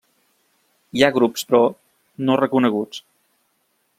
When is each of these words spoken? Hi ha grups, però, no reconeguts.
Hi 0.99 1.03
ha 1.03 1.09
grups, 1.17 1.43
però, 1.51 1.61
no 2.29 2.39
reconeguts. 2.43 3.05